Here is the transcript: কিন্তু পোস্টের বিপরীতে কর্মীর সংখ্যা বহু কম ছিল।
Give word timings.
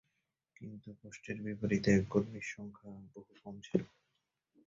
কিন্তু 0.55 0.89
পোস্টের 0.99 1.37
বিপরীতে 1.41 1.91
কর্মীর 2.09 2.45
সংখ্যা 2.53 2.89
বহু 3.13 3.31
কম 3.41 3.55
ছিল। 3.63 3.81